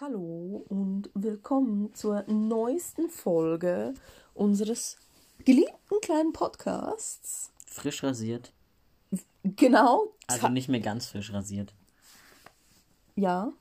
[0.00, 3.94] Hallo und willkommen zur neuesten Folge
[4.34, 4.98] unseres
[5.44, 7.52] geliebten kleinen Podcasts.
[7.64, 8.52] Frisch rasiert.
[9.44, 10.12] Genau.
[10.26, 11.74] Also nicht mehr ganz frisch rasiert.
[13.14, 13.52] Ja,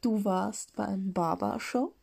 [0.00, 1.94] du warst beim Barbershop.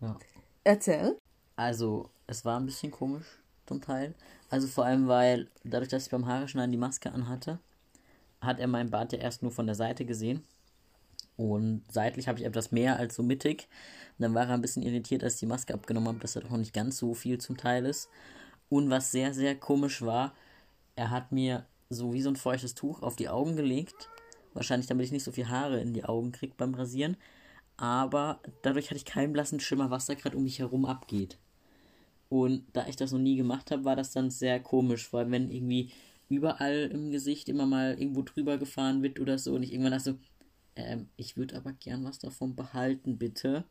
[0.00, 0.16] Ja.
[0.64, 1.18] Erzähl.
[1.56, 3.26] Also, es war ein bisschen komisch
[3.66, 4.14] zum Teil.
[4.48, 7.58] Also vor allem, weil dadurch, dass ich beim Haare schneiden die Maske anhatte,
[8.40, 10.42] hat er meinen Bart ja erst nur von der Seite gesehen.
[11.40, 13.66] Und seitlich habe ich etwas mehr als so mittig.
[14.18, 16.42] Und dann war er ein bisschen irritiert, als ich die Maske abgenommen habe, dass er
[16.42, 18.10] doch noch nicht ganz so viel zum Teil ist.
[18.68, 20.34] Und was sehr, sehr komisch war,
[20.96, 24.10] er hat mir so wie so ein feuchtes Tuch auf die Augen gelegt.
[24.52, 27.16] Wahrscheinlich, damit ich nicht so viel Haare in die Augen kriege beim Rasieren.
[27.78, 31.38] Aber dadurch hatte ich keinen blassen Schimmer, was da gerade um mich herum abgeht.
[32.28, 35.50] Und da ich das noch nie gemacht habe, war das dann sehr komisch, weil wenn
[35.50, 35.90] irgendwie
[36.28, 40.12] überall im Gesicht immer mal irgendwo drüber gefahren wird oder so und ich irgendwann dachte
[40.12, 40.18] so,
[40.86, 43.64] ähm, ich würde aber gern was davon behalten, bitte.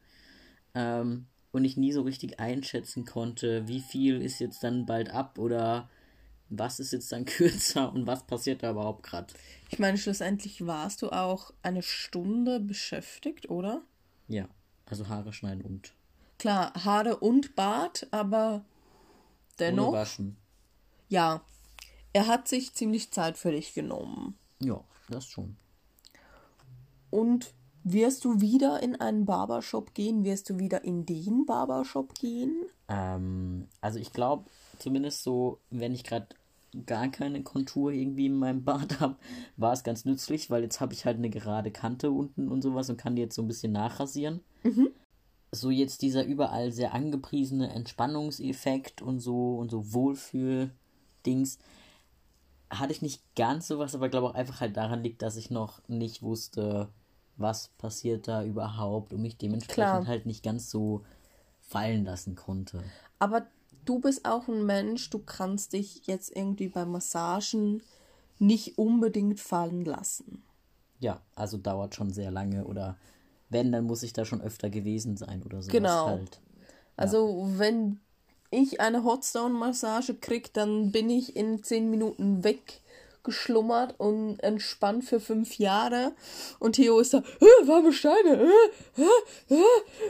[0.75, 5.39] Ähm, und ich nie so richtig einschätzen konnte, wie viel ist jetzt dann bald ab
[5.39, 5.89] oder
[6.49, 9.33] was ist jetzt dann kürzer und was passiert da überhaupt gerade.
[9.69, 13.83] Ich meine, schlussendlich warst du auch eine Stunde beschäftigt, oder?
[14.27, 14.47] Ja,
[14.85, 15.93] also Haare schneiden und.
[16.37, 18.63] Klar, Haare und Bart, aber
[19.59, 19.89] dennoch.
[19.89, 20.37] Ohne waschen.
[21.09, 21.43] Ja,
[22.13, 24.37] er hat sich ziemlich Zeit für dich genommen.
[24.59, 25.57] Ja, das schon.
[27.09, 30.23] Und wirst du wieder in einen Barbershop gehen?
[30.23, 32.55] Wirst du wieder in den Barbershop gehen?
[32.87, 34.45] Ähm, also ich glaube,
[34.79, 36.27] zumindest so, wenn ich gerade
[36.85, 39.15] gar keine Kontur irgendwie in meinem Bart habe,
[39.57, 42.89] war es ganz nützlich, weil jetzt habe ich halt eine gerade Kante unten und sowas
[42.89, 44.41] und kann die jetzt so ein bisschen nachrasieren.
[44.63, 44.89] Mhm.
[45.51, 51.57] So jetzt dieser überall sehr angepriesene Entspannungseffekt und so und so Wohlfühl-Dings
[52.69, 55.81] hatte ich nicht ganz sowas, aber glaube auch einfach halt daran liegt, dass ich noch
[55.87, 56.89] nicht wusste,
[57.39, 60.07] was passiert da überhaupt und mich dementsprechend Klar.
[60.07, 61.03] halt nicht ganz so
[61.59, 62.83] fallen lassen konnte.
[63.19, 63.47] Aber
[63.85, 67.81] du bist auch ein Mensch, du kannst dich jetzt irgendwie bei Massagen
[68.39, 70.43] nicht unbedingt fallen lassen.
[70.99, 72.97] Ja, also dauert schon sehr lange oder
[73.49, 76.07] wenn, dann muss ich da schon öfter gewesen sein oder sowas Genau.
[76.07, 76.41] halt.
[76.97, 77.99] Also wenn
[78.51, 82.43] ich eine Hotstone-Massage krieg, dann bin ich in zehn Minuten
[83.23, 86.13] weggeschlummert und entspannt für fünf Jahre.
[86.59, 88.41] Und Theo ist da, äh, warme Steine,
[88.97, 89.63] äh, äh, äh,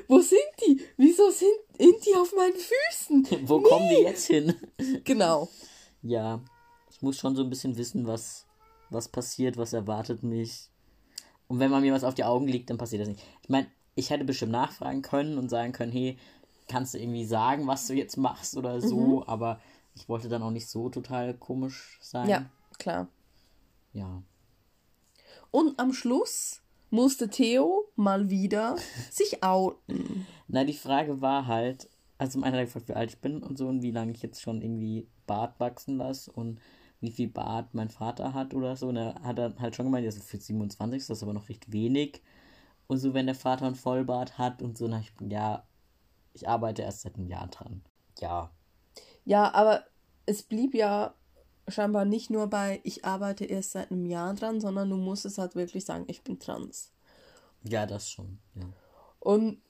[0.07, 0.81] wo sind die?
[0.97, 3.27] Wieso sind, sind die auf meinen Füßen?
[3.47, 4.53] Wo kommen die jetzt hin?
[5.03, 5.49] Genau.
[6.01, 6.41] ja,
[6.91, 8.45] ich muss schon so ein bisschen wissen, was,
[8.89, 10.69] was passiert, was erwartet mich.
[11.47, 13.23] Und wenn man mir was auf die Augen legt, dann passiert das nicht.
[13.41, 16.17] Ich meine, ich hätte bestimmt nachfragen können und sagen können, hey,
[16.67, 19.23] kannst du irgendwie sagen, was du jetzt machst oder so, Mhm.
[19.23, 19.59] aber
[19.95, 22.29] ich wollte dann auch nicht so total komisch sein.
[22.29, 22.45] Ja,
[22.79, 23.07] klar.
[23.93, 24.23] Ja.
[25.51, 28.77] Und am Schluss musste Theo mal wieder
[29.11, 30.25] sich outen.
[30.47, 33.43] Na, die Frage war halt, also zum einen hat er gefragt, wie alt ich bin
[33.43, 36.59] und so und wie lange ich jetzt schon irgendwie Bart wachsen lasse und
[37.01, 38.87] wie viel Bart mein Vater hat oder so.
[38.87, 41.71] Und er hat dann halt schon gemeint, also für 27 ist das aber noch recht
[41.71, 42.21] wenig.
[42.87, 45.63] Und so, wenn der Vater einen Vollbart hat und so, na, ich, ja,
[46.33, 47.83] ich arbeite erst seit einem Jahr dran.
[48.19, 48.51] Ja,
[49.23, 49.85] Ja, aber
[50.25, 51.13] es blieb ja
[51.71, 55.55] scheinbar nicht nur bei, ich arbeite erst seit einem Jahr dran, sondern du musstest halt
[55.55, 56.91] wirklich sagen, ich bin trans.
[57.63, 58.63] ja, das schon, ja.
[59.19, 59.61] Und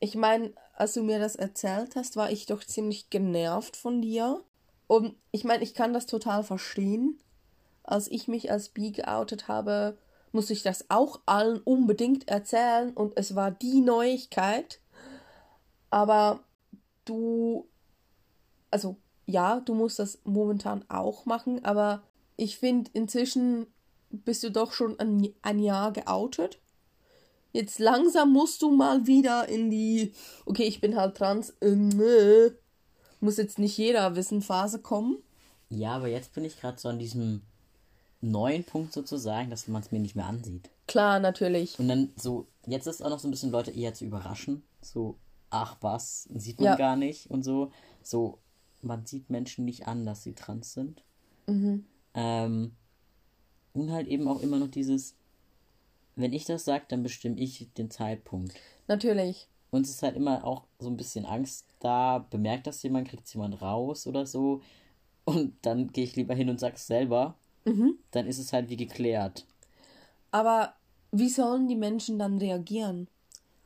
[0.00, 4.42] ich meine, als du mir das erzählt hast, war ich doch ziemlich genervt von dir.
[4.86, 7.18] Und ich meine, ich kann das total verstehen.
[7.84, 9.96] Als ich mich als bi geoutet habe,
[10.32, 14.80] musste ich das auch allen unbedingt erzählen und es war die Neuigkeit.
[15.90, 16.40] Aber
[17.04, 17.68] du,
[18.70, 22.02] also ja, du musst das momentan auch machen, aber
[22.36, 23.66] ich finde, inzwischen
[24.10, 26.58] bist du doch schon ein, ein Jahr geoutet.
[27.52, 30.12] Jetzt langsam musst du mal wieder in die,
[30.46, 32.50] okay, ich bin halt trans, äh, nö.
[33.20, 35.18] muss jetzt nicht jeder wissen, Phase kommen.
[35.68, 37.42] Ja, aber jetzt bin ich gerade so an diesem
[38.20, 40.70] neuen Punkt sozusagen, dass man es mir nicht mehr ansieht.
[40.86, 41.78] Klar, natürlich.
[41.78, 44.62] Und dann so, jetzt ist auch noch so ein bisschen Leute eher zu überraschen.
[44.80, 45.18] So,
[45.50, 46.76] ach was, sieht man Ja.
[46.76, 47.70] gar nicht und so.
[48.02, 48.38] So,
[48.82, 51.02] man sieht Menschen nicht an, dass sie trans sind.
[51.46, 51.84] Mhm.
[52.14, 52.72] Ähm,
[53.72, 55.14] und halt eben auch immer noch dieses,
[56.16, 58.54] wenn ich das sage, dann bestimme ich den Zeitpunkt.
[58.88, 59.48] Natürlich.
[59.70, 63.26] Und es ist halt immer auch so ein bisschen Angst da, bemerkt das jemand, kriegt
[63.26, 64.60] es jemand raus oder so.
[65.24, 67.36] Und dann gehe ich lieber hin und sag's selber.
[67.64, 67.98] Mhm.
[68.10, 69.46] Dann ist es halt wie geklärt.
[70.30, 70.74] Aber
[71.10, 73.08] wie sollen die Menschen dann reagieren?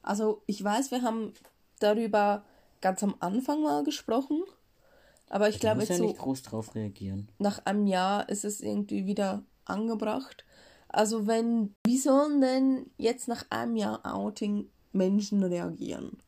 [0.02, 1.32] Also, ich weiß, wir haben
[1.80, 2.44] darüber
[2.80, 4.42] ganz am Anfang mal gesprochen.
[5.28, 7.28] Aber ich Du glaube, jetzt ja so nicht groß drauf reagieren.
[7.38, 10.44] nach einem Jahr ist es irgendwie wieder angebracht.
[10.88, 16.18] Also wenn, wie sollen denn jetzt nach einem Jahr Outing Menschen reagieren.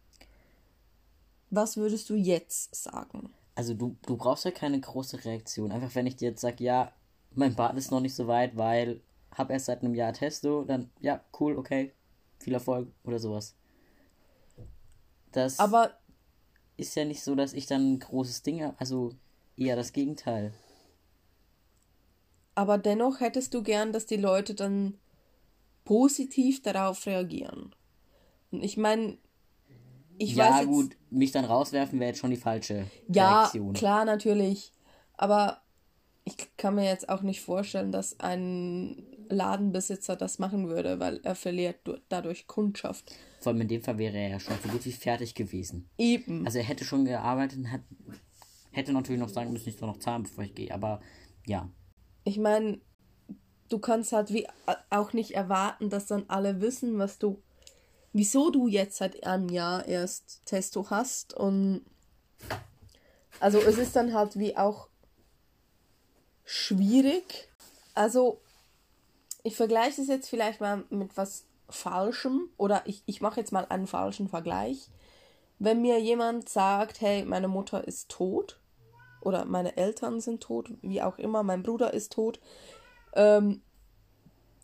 [1.51, 3.33] Was würdest du jetzt sagen?
[3.55, 5.73] Also du, du brauchst ja keine große Reaktion.
[5.73, 6.93] Einfach wenn ich dir jetzt sage, ja,
[7.35, 9.01] mein Bart ist noch nicht so weit, weil
[9.33, 11.93] hab erst seit einem Jahr Testo, dann ja, cool, okay,
[12.39, 13.55] viel Erfolg oder sowas.
[15.33, 15.93] Das Aber
[16.79, 19.13] ist ja nicht so, dass ich dann ein großes Ding habe, also
[19.57, 20.53] eher das Gegenteil.
[22.55, 24.99] Aber dennoch hättest du gern, dass die Leute dann
[25.85, 27.75] positiv darauf reagieren.
[28.51, 29.19] Und ich meine,
[30.19, 33.75] ich ja, weiß jetzt, gut, mich dann rauswerfen wäre jetzt schon die falsche ja, Reaktion.
[33.75, 34.73] klar, natürlich.
[35.17, 35.61] Aber
[36.25, 41.35] ich kann mir jetzt auch nicht vorstellen, dass ein Ladenbesitzer das machen würde, weil er
[41.35, 43.13] verliert du- dadurch Kundschaft.
[43.41, 45.89] Vor allem in dem Fall wäre er ja schon so gut wie fertig gewesen.
[45.99, 46.45] Eben.
[46.47, 47.83] Also er hätte schon gearbeitet und hat,
[48.73, 50.73] hätte natürlich noch sagen müssen, ich soll noch zahlen, bevor ich gehe.
[50.73, 51.01] Aber
[51.47, 51.69] ja,
[52.25, 52.81] Ich meine,
[53.69, 54.47] du kannst halt wie
[54.91, 57.43] auch nicht erwarten, dass dann alle wissen, was du,
[58.13, 61.85] wieso du jetzt seit einem Jahr erst Testo hast und
[63.41, 64.89] also es ist dann halt wie auch
[66.45, 67.49] schwierig.
[67.95, 68.41] Also
[69.49, 73.65] ich vergleiche es jetzt vielleicht mal mit was Falschem oder ich, ich mache jetzt mal
[73.65, 74.91] einen falschen Vergleich.
[75.59, 78.61] Wenn mir jemand sagt, hey, meine Mutter ist tot
[79.23, 82.41] oder meine Eltern sind tot, wie auch immer, mein Bruder ist tot,
[83.15, 83.63] ähm,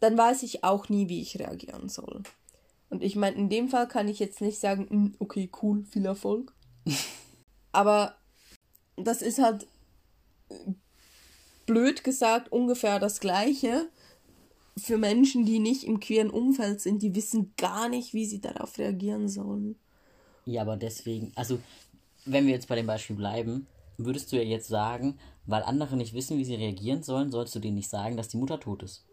[0.00, 2.22] dann weiß ich auch nie, wie ich reagieren soll.
[2.90, 6.04] Und ich meine, in dem Fall kann ich jetzt nicht sagen, "Mm, okay, cool, viel
[6.04, 6.52] Erfolg.
[7.72, 8.16] Aber
[8.96, 9.66] das ist halt
[10.50, 10.72] äh,
[11.64, 13.88] blöd gesagt ungefähr das Gleiche
[14.76, 18.78] für Menschen, die nicht im queeren Umfeld sind, die wissen gar nicht, wie sie darauf
[18.78, 19.76] reagieren sollen.
[20.44, 21.60] ja, aber deswegen, also
[22.24, 23.68] wenn wir jetzt bei dem Beispiel bleiben,
[23.98, 27.60] würdest du ja jetzt sagen, weil andere nicht wissen, wie sie reagieren sollen, sollst du
[27.60, 29.06] denen nicht sagen, dass die Mutter tot ist.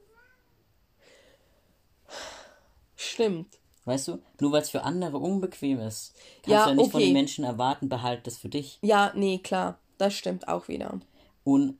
[2.96, 3.60] Stimmt.
[3.86, 4.24] Weißt du?
[4.40, 7.06] Nur weil es für andere unbequem ist, kannst Ja, du ja nicht von okay.
[7.08, 8.82] den Menschen erwarten, behalt das für dich.
[8.82, 9.80] Ja, nee, klar.
[9.98, 11.00] Das stimmt auch wieder.
[11.44, 11.78] Und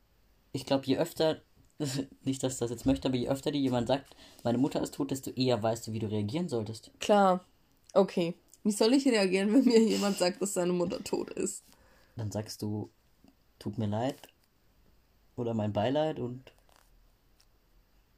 [0.52, 1.42] ich glaube, je öfter,
[2.24, 4.94] nicht, dass ich das jetzt möchte, aber je öfter dir jemand sagt, meine Mutter ist
[4.94, 6.92] tot, desto eher weißt du, wie du reagieren solltest.
[7.00, 7.44] Klar.
[7.94, 8.36] Okay.
[8.64, 11.64] Wie soll ich reagieren, wenn mir jemand sagt, dass seine Mutter tot ist?
[12.16, 12.90] Dann sagst du,
[13.60, 14.16] tut mir leid
[15.36, 16.52] oder mein Beileid und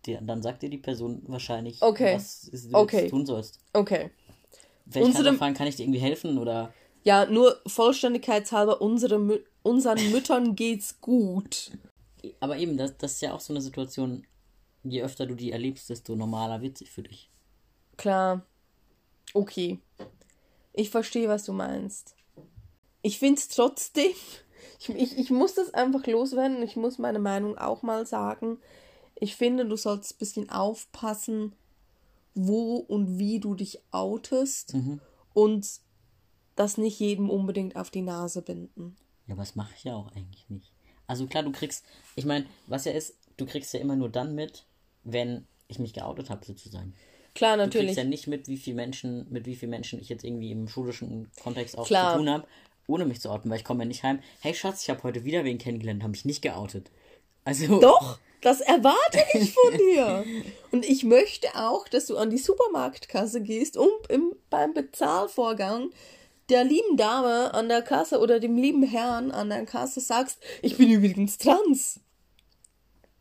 [0.06, 2.16] dir, dann sagt dir die Person wahrscheinlich, Okay.
[2.16, 3.10] was ist- du Okay.
[3.10, 3.60] tun sollst.
[3.74, 4.12] Okay.
[4.90, 6.74] Vielleicht Unsere- fragen, kann ich dir irgendwie helfen oder
[7.04, 11.72] Ja, nur vollständigkeitshalber, unsere unseren Müttern geht's gut.
[12.40, 14.26] Aber eben, das, das ist ja auch so eine Situation,
[14.84, 17.30] je öfter du die erlebst, desto normaler wird sie für dich.
[17.98, 18.46] Klar.
[19.34, 19.80] Okay.
[20.74, 22.16] Ich verstehe, was du meinst.
[23.02, 24.12] Ich find's trotzdem.
[24.80, 26.62] Ich, ich, ich muss das einfach loswerden.
[26.62, 28.58] Ich muss meine Meinung auch mal sagen.
[29.16, 31.54] Ich finde, du solltest ein bisschen aufpassen,
[32.34, 34.76] wo und wie du dich outest.
[35.34, 35.80] Und
[36.56, 38.98] das nicht jedem unbedingt auf die Nase binden.
[39.28, 40.73] Ja, aber das mache ich ja auch eigentlich nicht.
[41.14, 44.34] Also klar, du kriegst, ich meine, was ja ist, du kriegst ja immer nur dann
[44.34, 44.64] mit,
[45.04, 46.96] wenn ich mich geoutet habe, sozusagen.
[47.36, 47.86] Klar, Du natürlich.
[47.90, 50.68] kriegst ja nicht mit, wie viele Menschen, mit wie vielen Menschen ich jetzt irgendwie im
[50.68, 52.14] schulischen Kontext auch Klar.
[52.14, 52.48] zu tun habe,
[52.88, 54.22] ohne mich zu outen, weil ich komme ja nicht heim.
[54.40, 56.90] Hey Schatz, ich habe heute wieder wen kennengelernt, habe mich nicht geoutet.
[57.46, 60.26] Also Doch, das erwarte ich von dir.
[60.72, 65.92] Und ich möchte auch, dass du an die Supermarktkasse gehst und im, beim Bezahlvorgang
[66.50, 70.78] der lieben Dame an der Kasse oder dem lieben Herrn an der Kasse sagst, ich
[70.78, 72.00] bin übrigens trans.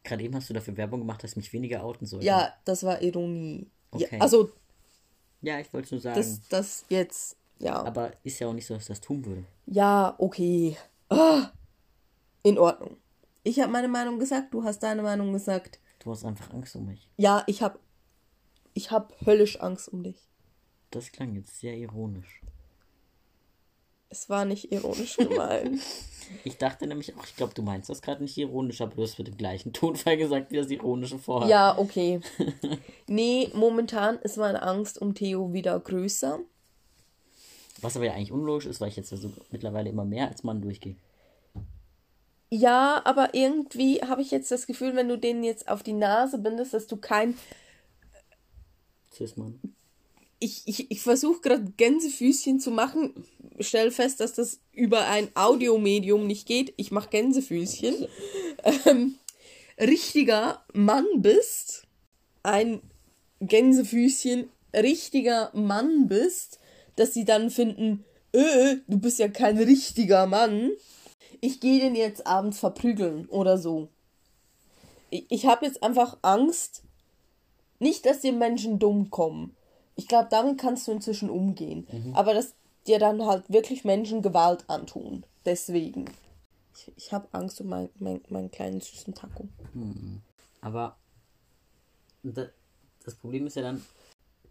[0.04, 2.26] gerade eben hast du dafür Werbung gemacht, dass ich mich weniger outen sollte.
[2.26, 3.70] Ja, das war Ironie.
[3.94, 4.18] Ja, Okay.
[4.20, 4.50] also,
[5.42, 6.16] Ja, ich wollte nur sagen.
[6.16, 7.74] das, das jetzt, ja.
[7.84, 9.44] aber ist ja auch nicht so, dass ich das tun würde.
[9.66, 10.76] Ja, okay.
[11.10, 11.50] Ah,
[12.42, 12.96] in Ordnung.
[13.44, 15.78] Ich habe meine Meinung gesagt, du hast deine Meinung gesagt.
[15.98, 17.08] Du hast einfach Angst um mich.
[17.16, 17.78] Ja, ich habe
[18.74, 20.16] ich hab höllisch Angst um dich.
[20.90, 22.40] Das klang jetzt sehr ironisch.
[24.12, 25.80] Es war nicht ironisch gemeint.
[26.44, 29.18] Ich dachte nämlich auch, ich glaube, du meinst das gerade nicht ironisch, aber du hast
[29.18, 31.50] mit dem gleichen Tonfall gesagt, wie das Ironische vorhat.
[31.50, 32.20] ja, okay.
[33.06, 36.38] Nee, momentan ist meine Angst um Theo wieder größer.
[37.82, 40.42] Was aber ja eigentlich unlogisch ist, weil ich jetzt ja so mittlerweile immer mehr als
[40.42, 40.96] Mann durchgehe.
[42.48, 46.38] Ja, aber irgendwie habe ich jetzt das Gefühl, wenn du den jetzt auf die Nase
[46.38, 47.36] bindest, dass du kein.
[49.12, 49.60] Cis-Mann.
[50.44, 53.14] Ich, ich, ich versuche gerade Gänsefüßchen zu machen.
[53.60, 56.74] Stell fest, dass das über ein Audiomedium nicht geht.
[56.76, 58.08] Ich mache Gänsefüßchen.
[58.86, 59.16] Ähm,
[59.78, 61.86] richtiger Mann bist.
[62.42, 62.80] Ein
[63.40, 64.50] Gänsefüßchen.
[64.74, 66.58] Richtiger Mann bist.
[66.96, 70.72] Dass sie dann finden, äh, du bist ja kein richtiger Mann.
[71.40, 73.88] Ich gehe den jetzt abends verprügeln oder so.
[75.10, 76.82] Ich, ich habe jetzt einfach Angst,
[77.78, 79.56] nicht, dass die Menschen dumm kommen,
[80.02, 81.86] Ich glaube, damit kannst du inzwischen umgehen.
[81.90, 82.14] Mhm.
[82.14, 82.54] Aber dass
[82.86, 85.24] dir dann halt wirklich Menschen Gewalt antun.
[85.44, 86.06] Deswegen.
[86.74, 89.46] Ich, ich habe Angst um meinen mein, meinen kleinen süßen Taco.
[90.60, 90.96] Aber
[92.22, 92.48] da-
[93.04, 93.84] das Problem ist ja dann,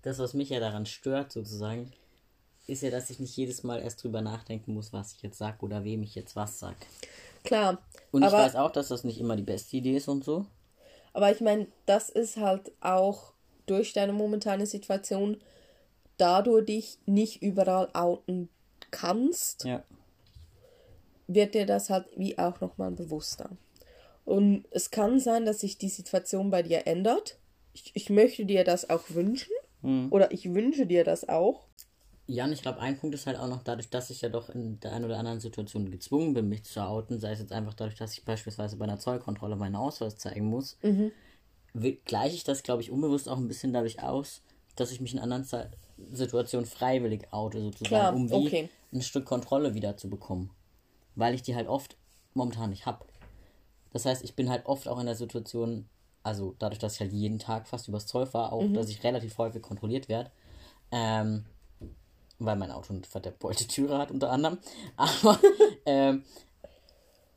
[0.01, 1.91] das, was mich ja daran stört, sozusagen,
[2.67, 5.62] ist ja, dass ich nicht jedes Mal erst drüber nachdenken muss, was ich jetzt sag
[5.63, 6.75] oder wem ich jetzt was sag.
[7.43, 7.79] Klar.
[8.12, 10.46] Und ich weiß auch, dass das nicht immer die beste Idee ist und so.
[11.13, 13.34] aber ich meine, das ist halt auch
[13.65, 15.38] durch deine momentane Situation,
[16.18, 18.50] da du dich nicht überall outen
[18.91, 19.84] kannst, Ja.
[21.27, 23.50] wird dir das halt wie auch nochmal bewusster.
[24.25, 27.38] Und es kann sein, dass sich die Situation bei dir ändert.
[27.74, 29.51] Ich, ich möchte dir das auch wünschen.
[30.12, 31.65] Oder ich wünsche dir das auch.
[32.27, 34.50] Ja, und ich glaube, ein Punkt ist halt auch noch dadurch, dass ich ja doch
[34.50, 37.74] in der einen oder anderen Situation gezwungen bin, mich zu outen, sei es jetzt einfach
[37.74, 41.12] dadurch, dass ich beispielsweise bei einer Zollkontrolle meinen Ausweis zeigen muss, wi-
[42.06, 44.42] gleiche ich das, glaube ich, unbewusst auch ein bisschen dadurch aus,
[44.75, 45.72] dass ich mich in anderen Ze-
[46.12, 48.70] Situationen freiwillig oute, sozusagen, Klar, um wie okay.
[48.94, 50.51] ein Stück Kontrolle wieder zu bekommen.
[51.16, 51.98] Weil ich die halt oft
[52.34, 53.06] momentan nicht habe.
[53.94, 55.88] Das heißt, ich bin halt oft auch in der Situation,
[56.24, 59.38] also dadurch, dass ich halt jeden Tag fast übers Zoll fahre, auch, dass ich relativ
[59.38, 60.32] häufig kontrolliert werde.
[60.92, 61.46] Ähm,
[62.40, 64.58] weil mein Auto eine verdeppte Türe hat unter anderem.
[64.98, 65.40] Aber
[65.86, 66.24] ähm,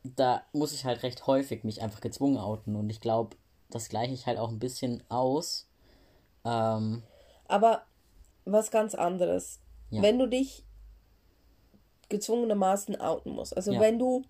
[0.04, 3.36] da muss ich halt recht häufig mich einfach gezwungen outen und ich glaube,
[3.74, 5.66] das gleiche ich halt auch ein bisschen aus.
[6.44, 7.02] Ähm,
[7.46, 7.82] Aber
[8.44, 9.60] was ganz anderes.
[9.90, 10.02] Ja.
[10.02, 10.64] Wenn du dich
[12.08, 13.80] gezwungenermaßen outen musst, also Ja.
[13.80, 14.22] wenn du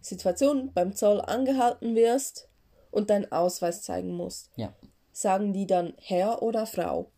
[0.00, 2.48] Situation beim Zoll angehalten wirst
[2.90, 4.72] und deinen Ausweis zeigen musst, ja.
[5.12, 7.10] sagen die dann Herr oder Frau?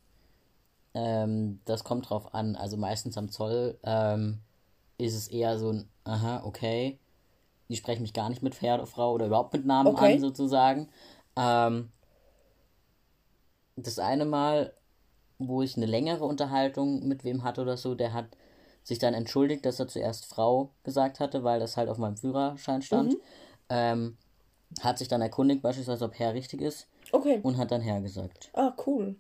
[0.94, 2.56] Ähm, das kommt drauf an.
[2.56, 4.40] Also meistens am Zoll ähm,
[4.96, 6.98] ist es eher so ein, aha, okay.
[7.68, 10.14] Die sprechen mich gar nicht mit Herr oder Frau oder überhaupt mit Namen Okay.
[10.14, 10.88] an, sozusagen.
[11.38, 11.90] Ähm,
[13.76, 14.74] das eine Mal,
[15.38, 18.26] wo ich eine längere Unterhaltung mit wem hatte oder so, der hat
[18.82, 22.82] sich dann entschuldigt, dass er zuerst Frau gesagt hatte, weil das halt auf meinem Führerschein
[22.82, 23.16] stand.
[23.68, 24.16] Ähm,
[24.80, 27.40] hat sich dann erkundigt, beispielsweise, ob Herr richtig ist Okay.
[27.42, 28.50] und hat dann Herr gesagt.
[28.54, 29.16] Ah, cool.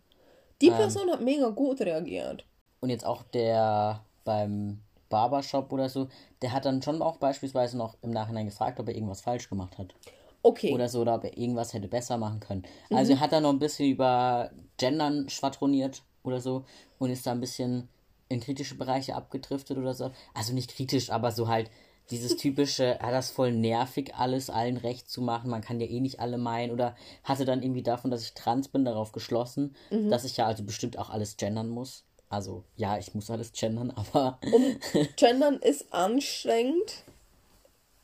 [0.60, 2.44] Die Person hat mega gut reagiert.
[2.80, 6.08] Und jetzt auch der beim Barbershop oder so,
[6.42, 9.78] der hat dann schon auch beispielsweise noch im Nachhinein gefragt, ob er irgendwas falsch gemacht
[9.78, 9.94] hat.
[10.42, 10.72] Okay.
[10.72, 12.62] Oder so, oder ob er irgendwas hätte besser machen können.
[12.90, 16.64] Also er hat da noch ein bisschen über Gendern schwadroniert oder so
[16.98, 17.88] und ist da ein bisschen
[18.28, 20.10] in kritische Bereiche abgedriftet oder so.
[20.34, 21.70] Also nicht kritisch, aber so halt
[22.10, 26.00] dieses typische, ah, das voll nervig, alles allen recht zu machen, man kann ja eh
[26.00, 29.74] nicht alle meinen oder hatte dann irgendwie davon, dass ich trans bin, darauf geschlossen,
[30.08, 32.04] dass ich ja also bestimmt auch alles gendern muss.
[32.30, 34.38] Also ja, ich muss alles gendern, aber
[35.16, 37.04] Gendern ist anstrengend.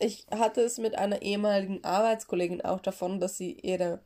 [0.05, 4.01] Ich hatte es mit einer ehemaligen Arbeitskollegin auch davon, dass sie ihre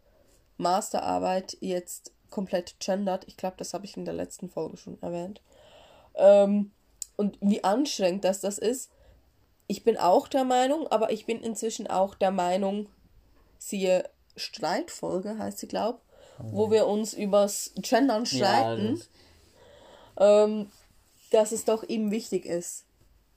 [0.56, 3.24] Masterarbeit jetzt komplett gendert.
[3.26, 5.40] Ich glaube, das habe ich in der letzten Folge schon erwähnt.
[6.14, 6.70] Ähm,
[7.16, 8.92] und wie anstrengend das das ist.
[9.66, 12.88] Ich bin auch der Meinung, aber ich bin inzwischen auch der Meinung,
[13.58, 16.00] siehe Streitfolge heißt sie, glaube
[16.38, 19.02] wo wir uns übers Gendern ja, streiten,
[20.14, 20.70] das, ähm,
[21.32, 22.84] dass es doch eben wichtig ist.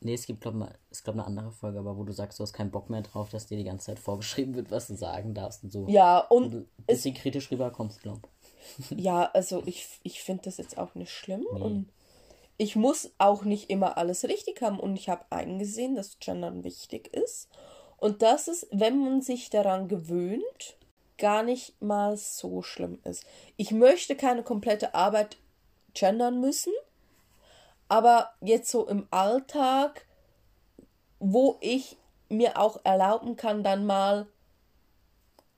[0.04, 2.54] Nee, es gibt, glaube ich, glaub, eine andere Folge, aber wo du sagst, du hast
[2.54, 5.64] keinen Bock mehr drauf, dass dir die ganze Zeit vorgeschrieben wird, was du sagen darfst
[5.64, 5.88] und so.
[5.88, 8.28] Ja, und Und du ein bisschen kritisch rüberkommst, glaub.
[8.96, 11.90] Ja, also ich, ich finde das jetzt auch nicht schlimm und
[12.58, 17.14] ich muss auch nicht immer alles richtig haben und ich habe eingesehen, dass Gendern wichtig
[17.14, 17.50] ist
[17.98, 20.78] und dass es, wenn man sich daran gewöhnt,
[21.18, 23.26] gar nicht mal so schlimm ist.
[23.58, 25.38] Ich möchte keine komplette Arbeit
[25.94, 26.74] gendern müssen,
[27.92, 30.06] aber jetzt so im Alltag,
[31.20, 31.98] wo ich
[32.30, 34.28] mir auch erlauben kann, dann mal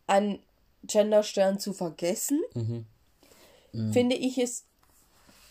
[0.07, 0.39] einen
[0.81, 2.41] Genderstern zu vergessen,
[3.91, 4.65] finde ich es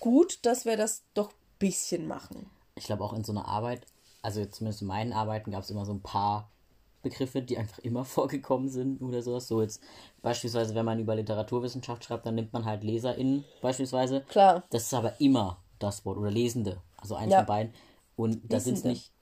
[0.00, 2.50] gut, dass wir das doch ein bisschen machen.
[2.74, 3.86] Ich glaube auch in so einer Arbeit,
[4.20, 6.50] also zumindest in meinen Arbeiten gab es immer so ein paar
[7.02, 9.46] Begriffe, die einfach immer vorgekommen sind oder sowas.
[9.46, 9.80] So jetzt
[10.20, 14.22] beispielsweise, wenn man über Literaturwissenschaft schreibt, dann nimmt man halt LeserInnen beispielsweise.
[14.22, 14.64] Klar.
[14.70, 17.38] Das ist aber immer das Wort oder Lesende, also eins Ja.
[17.38, 17.74] von beiden.
[18.16, 19.12] Und da sind es nicht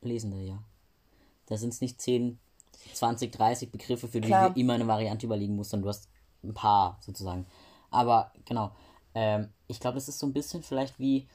[0.00, 0.62] Lesende, ja.
[1.46, 2.38] Da sind es nicht 10,
[2.94, 4.50] 20, 30 Begriffe, für die Klar.
[4.50, 6.08] du immer eine Variante überlegen musst, sondern du hast
[6.42, 7.46] ein paar sozusagen.
[7.90, 8.72] Aber genau,
[9.14, 11.28] ähm, ich glaube, das ist so ein bisschen vielleicht wie,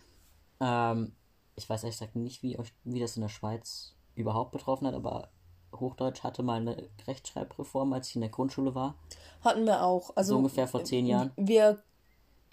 [0.59, 1.13] ähm,
[1.55, 4.93] ich weiß ehrlich gesagt nicht, wie, euch, wie das in der Schweiz überhaupt betroffen hat,
[4.95, 5.29] aber
[5.73, 8.95] Hochdeutsch hatte mal eine Rechtschreibreform, als ich in der Grundschule war.
[9.41, 10.15] Hatten wir auch.
[10.15, 11.31] Also So ungefähr vor zehn Jahren.
[11.35, 11.83] Wir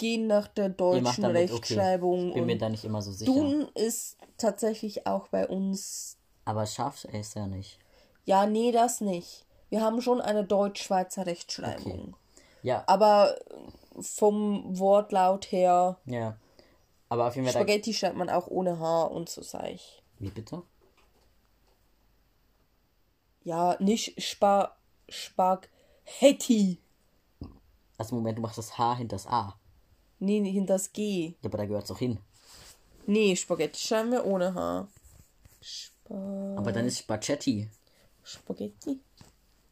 [0.02, 1.52] gehen nach der deutschen damit, okay.
[1.52, 3.32] Rechtschreibung Ich bin mir da nicht immer so sicher.
[3.32, 6.18] Duden ist tatsächlich auch bei uns.
[6.44, 7.78] Aber schafft es ja nicht.
[8.24, 9.46] Ja, nee, das nicht.
[9.70, 12.16] Wir haben schon eine deutsch-schweizer Rechtschreibung.
[12.64, 13.36] Ja, Aber
[14.00, 16.36] vom Wortlaut her, ja.
[17.08, 17.62] Aber auf jeden Fall.
[17.62, 20.02] Spaghetti schreibt man auch ohne H und so sag ich.
[20.18, 20.62] Wie bitte?
[23.44, 24.76] Ja, nicht Spa
[25.08, 26.80] Spaghetti.
[27.98, 29.56] Also Moment, du machst das H hinter das A.
[30.22, 31.34] Nee, nicht hinter das G.
[31.42, 32.18] Ja, aber da gehört es doch hin.
[33.06, 34.86] Nee, Spaghetti schreiben wir ohne H.
[35.60, 37.68] Spa Aber dann ist Spaghetti.
[38.22, 39.00] Spaghetti.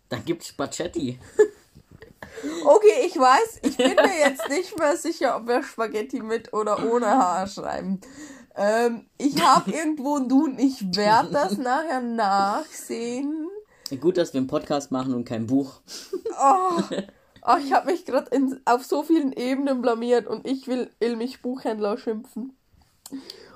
[0.08, 1.18] Dann gibt's Spaghetti.
[2.64, 6.90] Okay, ich weiß, ich bin mir jetzt nicht mehr sicher, ob wir Spaghetti mit oder
[6.90, 8.00] ohne H schreiben.
[8.54, 13.48] Ähm, ich habe irgendwo ein Du und ich werde das nachher nachsehen.
[14.00, 15.80] Gut, dass wir einen Podcast machen und kein Buch.
[16.40, 16.80] Oh,
[17.46, 18.30] oh ich habe mich gerade
[18.64, 22.56] auf so vielen Ebenen blamiert und ich will Ilmich Buchhändler schimpfen.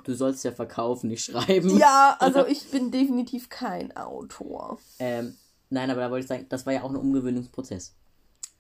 [0.04, 1.76] Du sollst ja verkaufen, nicht schreiben.
[1.78, 4.78] Ja, also ich bin definitiv kein Autor.
[4.98, 5.36] Ähm,
[5.70, 7.94] nein, aber da wollte ich sagen, das war ja auch ein Umgewöhnungsprozess.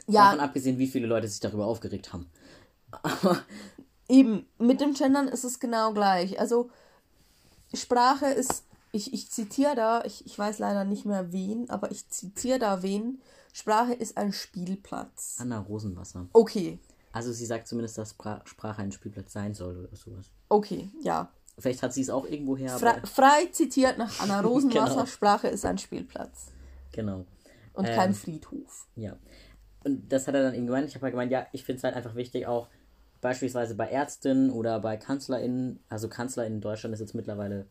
[0.06, 2.30] Ja, Davon abgesehen, wie viele Leute sich darüber aufgeregt haben.
[2.90, 3.42] Aber
[4.08, 6.38] Eben, mit dem Gendern ist es genau gleich.
[6.38, 6.70] Also,
[7.72, 12.08] Sprache ist, ich, ich zitiere da, ich, ich weiß leider nicht mehr wen, aber ich
[12.08, 13.20] zitiere da wen.
[13.52, 15.36] Sprache ist ein Spielplatz.
[15.38, 16.26] Anna Rosenwasser.
[16.32, 16.78] Okay,
[17.12, 20.30] Also sie sagt zumindest, dass Spra Sprache ein Spielplatz sein soll oder sowas.
[20.48, 21.28] okay, ja.
[21.56, 25.06] Vielleicht hat sie es auch irgendwo her, Fre frei zitiert nach Anna Rosenwasser, Genau.
[25.06, 26.50] Sprache ist ein Spielplatz
[26.90, 27.26] genau.
[27.74, 28.88] und Ähm, kein Friedhof.
[28.96, 29.16] Ja.
[29.84, 30.88] Und das hat er dann eben gemeint.
[30.88, 32.66] Ich habe halt gemeint, ja, ich finde es halt einfach wichtig, auch
[33.20, 37.66] beispielsweise bei Ärztinnen oder bei KanzlerInnen, also KanzlerInnen in Deutschland ist jetzt mittlerweile,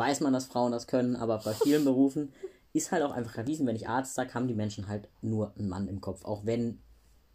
[0.00, 2.32] weiß man, dass Frauen das können, aber bei vielen Berufen
[2.72, 5.68] ist halt auch einfach erwiesen, wenn ich Arzt sage, haben die Menschen halt nur einen
[5.68, 6.24] Mann im Kopf.
[6.24, 6.80] Auch wenn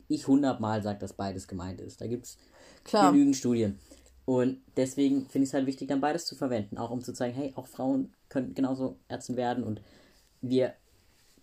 [0.07, 2.01] ich hundertmal sage, dass beides gemeint ist.
[2.01, 2.37] Da gibt es
[3.11, 3.79] genügend Studien.
[4.25, 7.35] Und deswegen finde ich es halt wichtig, dann beides zu verwenden, auch um zu zeigen,
[7.35, 9.81] hey, auch Frauen können genauso Ärzte werden und
[10.41, 10.73] wir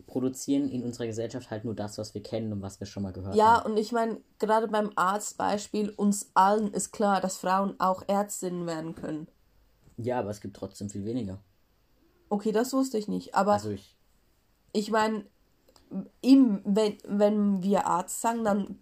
[0.06, 3.12] produzieren in unserer Gesellschaft halt nur das, was wir kennen und was wir schon mal
[3.12, 3.70] gehört Ja, haben.
[3.72, 8.96] und ich meine, gerade beim Arztbeispiel, uns allen ist klar, dass Frauen auch Ärztinnen werden
[8.96, 9.28] können.
[10.02, 11.40] Ja, aber es gibt trotzdem viel weniger.
[12.28, 13.34] Okay, das wusste ich nicht.
[13.34, 13.96] Aber Also ich,
[14.72, 15.26] ich meine,
[16.22, 18.78] wenn, wenn wir Arzt sagen, dann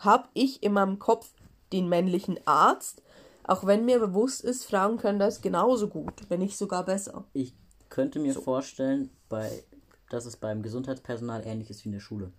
[0.00, 1.32] habe ich in meinem Kopf
[1.72, 3.02] den männlichen Arzt,
[3.44, 7.24] auch wenn mir bewusst ist, Frauen können das genauso gut, wenn nicht sogar besser.
[7.32, 7.54] ich
[7.88, 9.62] könnte mir vorstellen, bei,
[10.10, 12.32] dass es beim Gesundheitspersonal ähnlich ist wie in der Schule.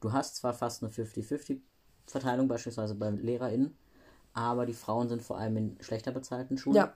[0.00, 3.76] Du hast zwar fast eine 50-50-Verteilung, beispielsweise bei LehrerInnen,
[4.32, 6.76] aber die Frauen sind vor allem in schlechter bezahlten Schulen.
[6.76, 6.92] Ja.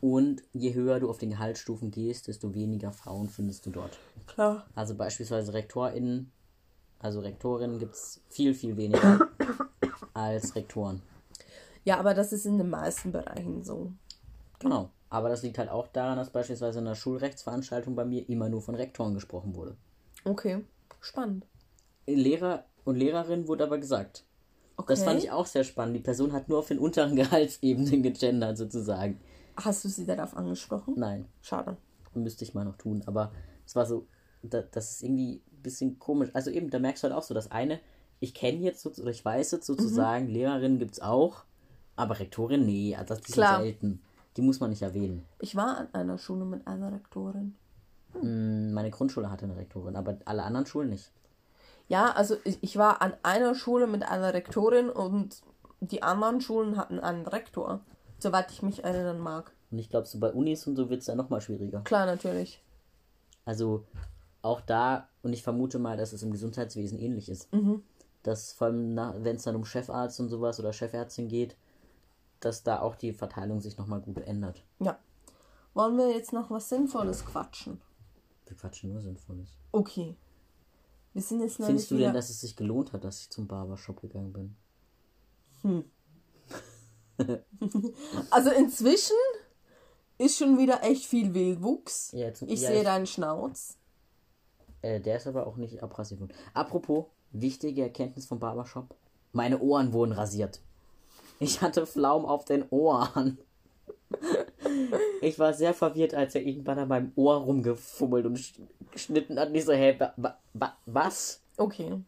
[0.00, 3.98] Und je höher du auf den Gehaltsstufen gehst, desto weniger Frauen findest du dort.
[4.26, 4.66] Klar.
[4.74, 6.32] Also beispielsweise RektorInnen,
[6.98, 9.28] also Rektorinnen gibt es viel, viel weniger
[10.14, 11.02] als Rektoren.
[11.84, 13.92] Ja, aber das ist in den meisten Bereichen so.
[14.58, 14.90] Genau.
[15.08, 18.62] Aber das liegt halt auch daran, dass beispielsweise in einer Schulrechtsveranstaltung bei mir immer nur
[18.62, 19.76] von Rektoren gesprochen wurde.
[20.24, 20.64] Okay,
[21.00, 21.46] spannend.
[22.06, 24.24] Lehrer und Lehrerin wurde aber gesagt.
[24.76, 24.92] Okay.
[24.92, 25.96] Das fand ich auch sehr spannend.
[25.96, 29.20] Die Person hat nur auf den unteren Gehaltsebenen gegendert, sozusagen.
[29.64, 30.94] Hast du sie darauf angesprochen?
[30.96, 31.76] Nein, Schade.
[32.14, 33.02] müsste ich mal noch tun.
[33.06, 33.32] Aber
[33.66, 34.06] es war so,
[34.42, 36.30] da, das ist irgendwie ein bisschen komisch.
[36.32, 37.80] Also eben, da merkst du halt auch so, das eine,
[38.20, 41.44] ich kenne jetzt so, oder ich weiß jetzt sozusagen, Lehrerinnen gibt es auch,
[41.96, 44.02] aber Rektorin, nee, also das sind selten.
[44.36, 45.24] Die muss man nicht erwähnen.
[45.40, 47.56] Ich war an einer Schule mit einer Rektorin.
[48.14, 51.10] Mm, Meine Grundschule hatte eine Rektorin, aber alle anderen Schulen nicht.
[51.88, 55.42] Ja, also ich, ich war an einer Schule mit einer Rektorin und
[55.80, 57.80] die anderen Schulen hatten einen Rektor.
[58.20, 59.52] Soweit ich mich erinnern mag.
[59.70, 61.80] Und ich glaube, so bei Unis und so wird es dann nochmal schwieriger.
[61.80, 62.62] Klar, natürlich.
[63.44, 63.84] Also
[64.42, 67.48] auch da, und ich vermute mal, dass es im Gesundheitswesen ähnlich ist.
[68.22, 71.56] Dass vor allem, wenn es dann um Chefarzt und sowas oder Chefärztin geht,
[72.40, 74.62] dass da auch die Verteilung sich nochmal gut ändert.
[74.78, 74.98] Ja.
[75.74, 77.80] Wollen wir jetzt noch was Sinnvolles quatschen?
[78.46, 79.56] Wir quatschen nur Sinnvolles.
[79.72, 80.16] Okay.
[81.12, 83.46] Wir sind jetzt noch Findest du denn, dass es sich gelohnt hat, dass ich zum
[83.46, 84.32] Barbershop gegangen
[85.62, 85.86] bin?
[88.30, 89.16] Also inzwischen
[90.18, 92.12] ist schon wieder echt viel Wildwuchs.
[92.12, 93.76] Ja, zum- ich ja, sehe ich- deinen Schnauz.
[94.82, 96.32] Äh, der ist aber auch nicht abrasiert worden.
[96.54, 98.94] Apropos, wichtige Erkenntnis vom Barbershop.
[99.32, 100.60] Meine Ohren wurden rasiert.
[101.38, 103.38] Ich hatte Flaum auf den Ohren.
[105.20, 109.50] Ich war sehr verwirrt, als er irgendwann an meinem Ohr rumgefummelt und sch- geschnitten hat.
[109.52, 111.40] Nicht so, hey, wa, wa, wa, was?
[111.56, 111.98] Okay.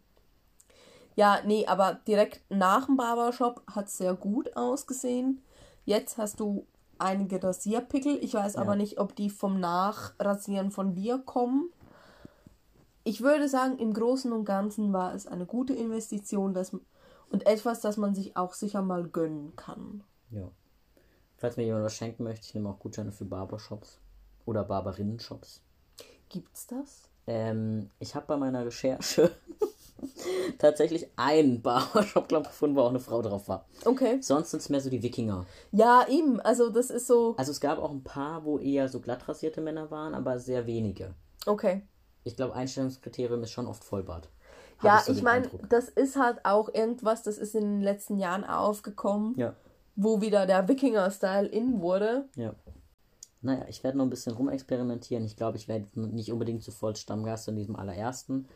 [1.15, 5.43] Ja, nee, aber direkt nach dem Barbershop hat es sehr gut ausgesehen.
[5.85, 6.67] Jetzt hast du
[6.99, 8.19] einige Rasierpickel.
[8.23, 11.71] Ich weiß aber nicht, ob die vom Nachrasieren von dir kommen.
[13.05, 16.73] Ich würde sagen, im Großen und Ganzen war es eine gute Investition dass,
[17.31, 20.05] und etwas, das man sich auch sicher mal gönnen kann.
[20.31, 20.49] Ja.
[21.37, 23.99] Falls mir jemand was schenken möchte, ich nehme auch Gutscheine für Barbershops.
[24.45, 25.61] Oder Barberinnen-Shops.
[26.29, 27.09] Gibt's das?
[27.27, 29.31] Ähm, ich habe bei meiner Recherche
[30.59, 33.67] tatsächlich einen Barbershop, glaube gefunden, wo auch eine Frau drauf war.
[33.85, 34.19] Okay.
[34.21, 35.47] Sonst sind es mehr so die Wikinger.
[35.71, 36.41] Ja, eben.
[36.41, 37.35] Also das ist so.
[37.37, 40.67] Also es gab auch ein paar, wo eher so glatt rasierte Männer waren, aber sehr
[40.67, 41.15] wenige.
[41.47, 41.83] Okay.
[42.25, 44.29] Ich glaube, Einstellungskriterium ist schon oft Vollbart.
[44.79, 48.19] Hab Ja, so ich meine, das ist halt auch irgendwas, das ist in den letzten
[48.19, 49.55] Jahren aufgekommen, Ja,
[49.97, 52.29] wo wieder der Wikinger-Style in wurde.
[52.37, 52.55] ja.
[53.45, 55.25] Naja, ich werde noch ein bisschen rumexperimentieren.
[55.25, 58.47] Ich glaube, ich werde nicht unbedingt sofort Stammgast in diesem allerersten.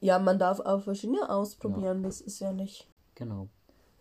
[0.00, 2.88] Ja, man darf auch verschiedene ausprobieren, das ist ja nicht.
[3.14, 3.48] Genau.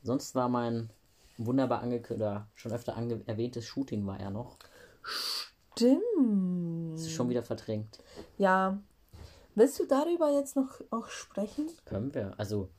[0.01, 0.89] Sonst war mein
[1.38, 4.57] wunderbar angekündigt, oder schon öfter ange erwähntes Shooting war ja noch.
[5.75, 6.93] Stimmt.
[6.93, 7.99] Das ist schon wieder verdrängt.
[8.38, 8.79] Ja.
[9.55, 11.67] Willst du darüber jetzt noch auch sprechen?
[11.85, 12.33] Können wir.
[12.38, 12.69] Also,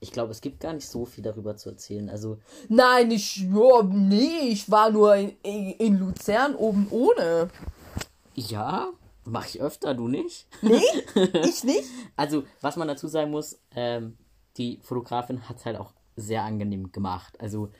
[0.00, 2.10] ich glaube, es gibt gar nicht so viel darüber zu erzählen.
[2.10, 2.38] Also,
[2.68, 7.48] Nein, ich, ja, nee, ich war nur in, in, in Luzern oben ohne.
[8.34, 8.90] ja,
[9.24, 10.46] mache ich öfter, du nicht?
[10.62, 10.80] Nee,
[11.44, 11.88] ich nicht?
[12.16, 14.16] Also, was man dazu sagen muss, ähm,
[14.56, 17.40] die Fotografin hat es halt auch sehr angenehm gemacht.
[17.40, 17.70] Also,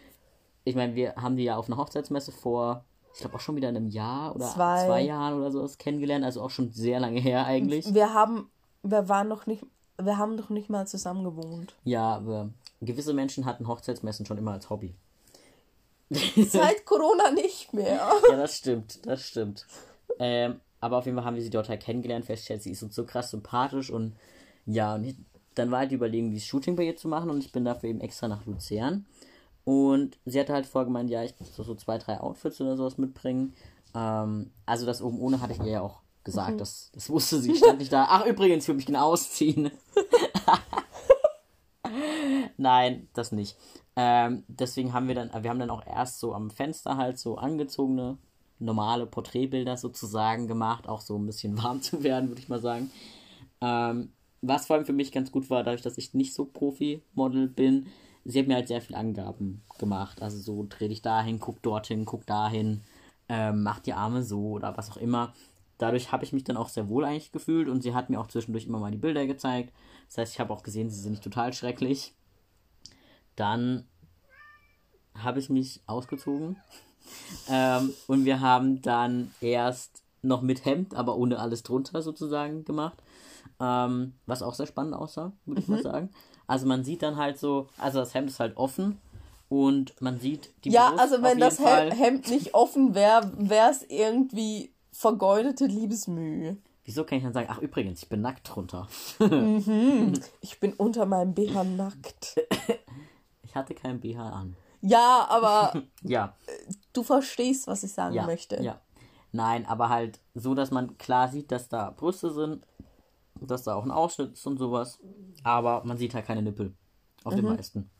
[0.64, 3.68] ich meine, wir haben die ja auf einer Hochzeitsmesse vor, ich glaube auch schon wieder
[3.68, 4.87] in einem Jahr oder Zwei.
[4.87, 6.24] zwei, Jahren oder sowas kennengelernt.
[6.24, 7.92] Also auch schon sehr lange her eigentlich.
[7.92, 8.50] Wir haben,
[8.83, 9.64] wir waren noch nicht,
[9.98, 11.74] wir haben doch nicht mal zusammen gewohnt.
[11.85, 12.50] Ja, aber
[12.81, 14.94] gewisse Menschen hatten Hochzeitsmessen schon immer als Hobby.
[16.37, 18.11] Seit Corona nicht mehr.
[18.31, 19.66] Ja, das stimmt, das stimmt.
[20.18, 22.96] Ähm, aber auf jeden Fall haben wir sie dort halt kennengelernt, festgestellt, sie ist uns
[22.96, 24.16] so krass sympathisch und
[24.66, 25.14] ja, und ich,
[25.54, 27.88] dann war halt die Überlegung, dieses Shooting bei ihr zu machen und ich bin dafür
[27.88, 29.06] eben extra nach Luzern.
[29.64, 33.54] Und sie hatte halt vorgemeint, ja, ich muss so, zwei, drei Outfits oder sowas mitbringen.
[33.94, 37.54] Ähm, also das oben ohne hatte ich ihr ja auch gesagt, das, das wusste sie,
[37.54, 38.06] stand nicht da.
[38.08, 39.70] Ach, übrigens, ich will mich genau ausziehen.
[42.56, 43.56] Nein, das nicht.
[43.94, 47.36] Ähm, deswegen haben wir dann, wir haben dann auch erst so am Fenster halt so
[47.36, 48.18] angezogene,
[48.64, 52.90] normale Porträtbilder sozusagen gemacht, auch so ein bisschen warm zu werden, würde ich mal sagen.
[53.61, 57.48] Ähm, was vor allem für mich ganz gut war, dadurch, dass ich nicht so Profi-Model
[57.48, 57.87] bin,
[58.25, 60.20] sie hat mir halt sehr viel Angaben gemacht.
[60.20, 62.83] Also so, dreh dich dahin, guck dorthin, guck dahin,
[63.29, 65.33] ähm, mach die Arme so oder was auch immer.
[65.79, 68.27] Dadurch habe ich mich dann auch sehr wohl eigentlich gefühlt und sie hat mir auch
[68.27, 69.72] zwischendurch immer mal die Bilder gezeigt.
[70.09, 72.14] Das heißt, ich habe auch gesehen, sie sind nicht total schrecklich.
[73.37, 73.87] Dann
[75.14, 76.57] habe ich mich ausgezogen
[77.48, 82.98] ähm, und wir haben dann erst noch mit Hemd, aber ohne alles drunter sozusagen gemacht.
[83.60, 86.10] Ähm, was auch sehr spannend aussah, würde ich mal sagen.
[86.46, 88.98] Also man sieht dann halt so, also das Hemd ist halt offen
[89.48, 91.92] und man sieht die Ja, Brust also wenn das Fall.
[91.92, 96.56] Hemd nicht offen wäre, wäre es irgendwie vergeudete Liebesmühe.
[96.84, 98.88] Wieso kann ich dann sagen, ach übrigens, ich bin nackt drunter.
[100.40, 102.40] Ich bin unter meinem BH nackt.
[103.42, 104.56] Ich hatte kein BH an.
[104.80, 106.34] Ja, aber Ja,
[106.92, 108.62] du verstehst, was ich sagen ja, möchte.
[108.62, 108.81] ja.
[109.33, 112.66] Nein, aber halt so, dass man klar sieht, dass da Brüste sind,
[113.40, 115.00] dass da auch ein Ausschnitt ist und sowas.
[115.42, 116.74] Aber man sieht halt keine Nippel.
[117.24, 117.37] Auf Mhm.
[117.37, 117.90] den meisten.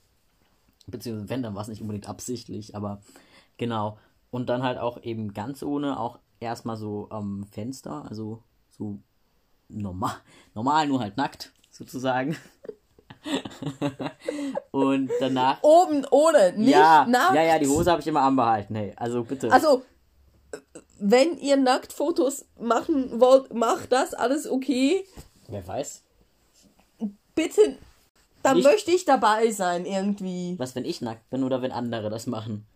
[0.87, 3.01] Beziehungsweise wenn, dann war es nicht unbedingt absichtlich, aber
[3.57, 3.99] genau.
[4.31, 8.99] Und dann halt auch eben ganz ohne, auch erstmal so am Fenster, also so
[9.69, 10.17] normal,
[10.55, 12.37] normal, nur halt nackt, sozusagen.
[14.71, 15.63] und danach.
[15.63, 17.35] Oben ohne, nicht ja, nackt.
[17.35, 18.93] ja, ja, die Hose habe ich immer anbehalten, hey.
[18.97, 19.53] Also bitte.
[19.53, 19.83] Also,
[20.99, 25.07] wenn ihr Nacktfotos machen wollt, macht das, alles okay.
[25.49, 26.03] Wer weiß.
[27.35, 27.77] Bitte,
[28.43, 30.55] dann Nicht- möchte ich dabei sein, irgendwie.
[30.59, 32.67] Was, wenn ich nackt bin oder wenn andere das machen?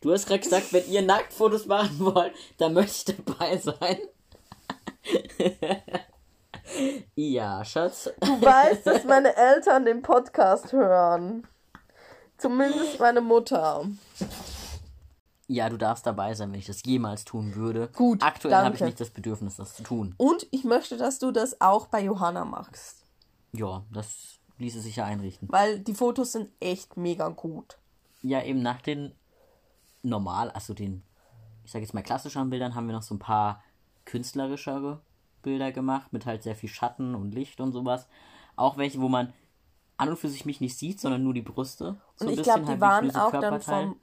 [0.00, 3.98] Du hast gerade gesagt, wenn ihr Nacktfotos machen wollt, dann möchte ich dabei sein.
[7.14, 8.10] ja, Schatz.
[8.20, 11.46] Du weißt, dass meine Eltern den Podcast hören.
[12.38, 13.86] Zumindest meine Mutter.
[15.46, 17.88] Ja, du darfst dabei sein, wenn ich das jemals tun würde.
[17.94, 20.14] Gut, Aktuell habe ich nicht das Bedürfnis, das zu tun.
[20.16, 23.04] Und ich möchte, dass du das auch bei Johanna machst.
[23.52, 25.48] Ja, das ließe sich ja einrichten.
[25.50, 27.78] Weil die Fotos sind echt mega gut.
[28.22, 29.14] Ja, eben nach den
[30.02, 31.02] normal, also den,
[31.64, 33.62] ich sag jetzt mal klassischeren Bildern, haben wir noch so ein paar
[34.06, 35.00] künstlerischere
[35.44, 38.08] Bilder gemacht, mit halt sehr viel Schatten und Licht und sowas.
[38.56, 39.32] Auch welche, wo man
[39.96, 41.96] an und für sich mich nicht sieht, sondern nur die Brüste.
[42.16, 43.96] So Und ich glaube, die halt waren auch dann vom.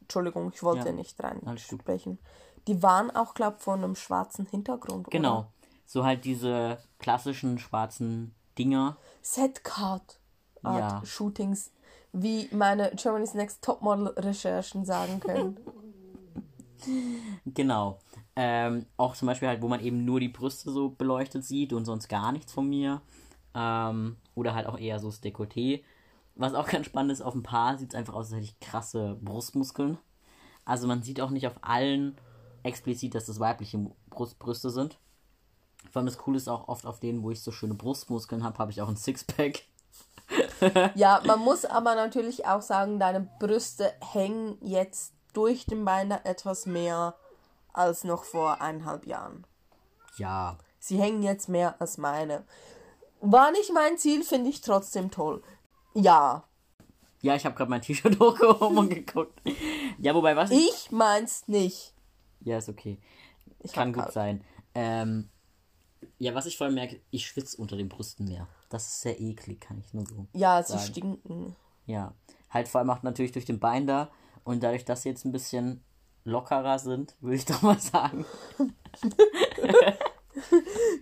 [0.00, 0.92] Entschuldigung, ich wollte Ja.
[0.92, 2.18] nicht rein sprechen.
[2.66, 5.10] Die waren auch, glaube ich, von einem schwarzen Hintergrund.
[5.10, 5.38] Genau.
[5.38, 5.52] Oder?
[5.86, 8.96] So halt diese klassischen schwarzen Dinger.
[9.22, 10.18] Setcard
[10.62, 11.04] Art Ja.
[11.04, 11.70] Shootings,
[12.12, 15.58] wie meine Germany's Next Topmodel Recherchen sagen können.
[17.46, 17.98] Genau.
[18.40, 21.84] Ähm, auch zum Beispiel halt, wo man eben nur die Brüste so beleuchtet sieht und
[21.84, 23.02] sonst gar nichts von mir.
[23.52, 25.82] Ähm, oder halt auch eher so das Dekolleté.
[26.36, 28.60] Was auch ganz spannend ist, auf dem Paar sieht es einfach aus, als hätte ich
[28.60, 29.98] krasse Brustmuskeln.
[30.64, 32.14] Also man sieht auch nicht auf allen
[32.62, 34.98] explizit, dass das weibliche Brust, Brüste sind.
[35.90, 38.58] Vor allem das Coole ist auch oft auf denen, wo ich so schöne Brustmuskeln habe,
[38.58, 39.64] habe ich auch ein Sixpack.
[40.94, 46.66] Ja, man muss aber natürlich auch sagen, deine Brüste hängen jetzt durch den Binder etwas
[46.66, 47.14] mehr
[47.78, 49.46] als noch vor eineinhalb Jahren.
[50.16, 50.58] Ja.
[50.80, 52.44] Sie hängen jetzt mehr als meine.
[53.20, 55.42] War nicht mein Ziel, finde ich trotzdem toll.
[55.94, 56.44] Ja,
[57.22, 59.40] Ja, ich habe gerade mein T-Shirt hochgehoben und geguckt.
[59.98, 60.90] Ja, wobei, was ich.
[60.92, 61.92] meins nicht.
[62.40, 62.98] Ja, ist okay.
[63.60, 64.14] Ich Kann gut kalt.
[64.14, 64.44] sein.
[64.74, 65.28] Ähm,
[66.18, 68.46] ja, was ich vor allem merke, ich schwitze unter den Brüsten mehr.
[68.68, 70.26] Das ist sehr eklig, kann ich nur so.
[70.32, 70.84] Ja, sie sagen.
[70.84, 71.56] stinken.
[71.86, 72.14] Ja.
[72.50, 74.10] Halt vor allem auch natürlich durch den Binder
[74.44, 75.82] und dadurch, dass sie jetzt ein bisschen
[76.28, 78.24] lockerer sind, würde ich doch mal sagen.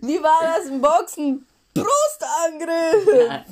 [0.01, 1.45] Wie war das im Boxen?
[1.73, 3.45] Brustangriff!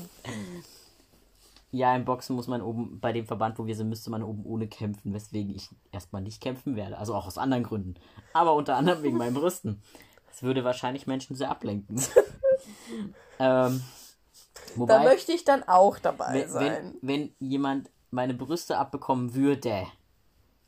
[1.72, 4.46] Ja, im Boxen muss man oben, bei dem Verband, wo wir sind, müsste man oben
[4.46, 6.98] ohne kämpfen, weswegen ich erstmal nicht kämpfen werde.
[6.98, 7.96] Also auch aus anderen Gründen.
[8.34, 9.82] Aber unter anderem wegen meinen Brüsten.
[10.30, 11.98] Das würde wahrscheinlich Menschen sehr ablenken.
[13.40, 17.00] ähm, Da wobei, möchte ich dann auch dabei wenn, sein.
[17.02, 19.86] wenn, wenn jemand meine Brüste abbekommen würde,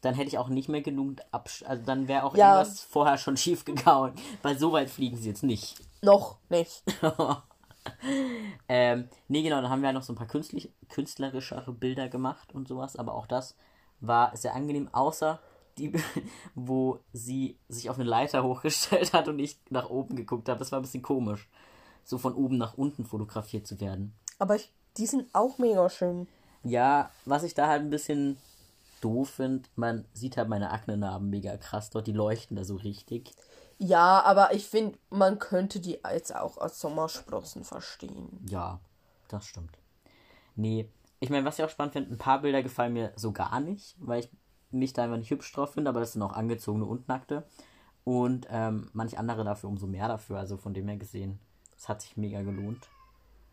[0.02, 2.56] dann hätte ich auch nicht mehr genug Absch Also dann wäre auch Ja.
[2.60, 4.14] irgendwas vorher schon schief gegangen.
[4.42, 5.76] Weil so weit fliegen sie jetzt nicht.
[6.02, 6.84] Noch nicht.
[8.68, 12.54] Ähm, nee, genau, dann haben wir halt noch so ein paar künstlich, künstlerischere Bilder gemacht
[12.54, 13.56] und sowas, aber auch das
[14.02, 15.40] war sehr angenehm, außer
[15.78, 15.94] die,
[16.56, 20.60] wo sie sich auf eine Leiter hochgestellt hat und ich nach oben geguckt habe.
[20.60, 21.48] Das war ein bisschen komisch,
[22.04, 24.14] so von oben nach unten fotografiert zu werden.
[24.40, 26.28] Aber ich, die sind auch mega schön.
[26.64, 28.38] Ja, was ich da halt ein bisschen
[29.02, 33.34] doof finde, man sieht halt meine Aknenarben mega krass dort, die leuchten da so richtig.
[33.78, 38.46] Ja, aber ich finde, man könnte die jetzt auch als Sommersprossen verstehen.
[38.50, 38.80] Ja,
[39.28, 39.78] das stimmt.
[40.56, 43.60] Nee, ich meine, was ich auch spannend finde, ein paar Bilder gefallen mir so gar
[43.60, 44.30] nicht, weil ich
[44.72, 47.46] mich da einfach nicht hübsch drauf finde, aber das sind auch angezogene und nackte.
[48.04, 51.40] Und ähm, manch andere dafür umso mehr dafür, also von dem her gesehen,
[51.76, 52.88] es hat sich mega gelohnt.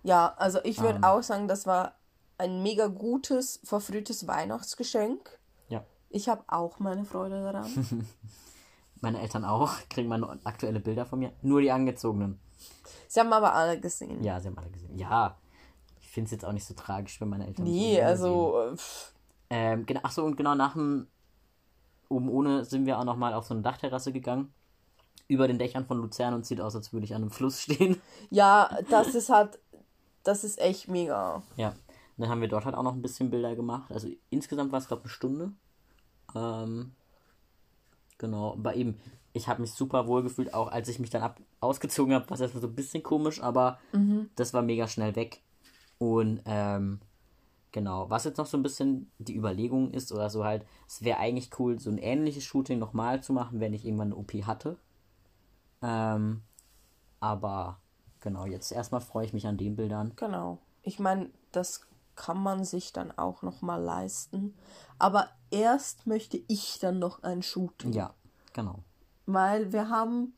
[0.02, 1.04] Ja, also ich würde Ähm.
[1.04, 1.94] auch sagen, das war
[2.38, 5.38] ein mega gutes, verfrühtes Weihnachtsgeschenk.
[5.68, 5.84] Ja.
[6.10, 8.06] Ich habe auch meine Freude daran.
[9.00, 11.30] Meine Eltern auch, kriegen noch aktuelle Bilder von mir.
[11.42, 12.40] Nur die angezogenen.
[13.06, 14.24] Sie haben aber alle gesehen.
[14.24, 14.98] Ja, sie haben alle gesehen.
[14.98, 15.36] Ja,
[16.00, 17.64] ich finde es jetzt auch nicht so tragisch, wenn meine Eltern.
[17.64, 18.76] Nee, so also äh,
[19.50, 21.06] Ähm, genau, achso, und genau nach dem
[22.08, 24.54] oben ohne sind wir auch nochmal auf so eine Dachterrasse gegangen.
[25.28, 28.00] Über den Dächern von Luzern und sieht aus, als würde ich an einem Fluss stehen.
[28.30, 29.58] ja, das ist halt,
[30.22, 31.42] das ist echt mega.
[31.56, 31.74] Ja.
[32.16, 33.90] Und dann haben wir dort halt auch noch ein bisschen Bilder gemacht.
[33.90, 35.52] Also insgesamt war es, glaube ich, eine Stunde.
[36.34, 36.92] Ähm,
[38.18, 38.98] genau, aber eben,
[39.32, 42.34] ich habe mich super wohl gefühlt, auch als ich mich dann ab ausgezogen habe, war
[42.34, 43.78] es erstmal so ein bisschen komisch, aber
[44.36, 45.42] das war mega schnell weg.
[45.98, 47.00] Und ähm,
[47.72, 51.18] genau, was jetzt noch so ein bisschen die Überlegung ist oder so halt, es wäre
[51.18, 54.76] eigentlich cool, so ein ähnliches Shooting nochmal zu machen, wenn ich irgendwann eine OP hatte.
[55.82, 56.42] Ähm,
[57.18, 57.80] aber
[58.20, 60.12] genau, jetzt erstmal freue ich mich an den Bildern.
[60.16, 60.58] Genau.
[60.82, 64.54] Ich meine, das kann man sich dann auch noch mal leisten.
[64.98, 67.92] Aber erst möchte ich dann noch ein Shooting.
[67.92, 68.14] Ja,
[68.52, 68.84] genau.
[69.26, 70.34] Weil wir haben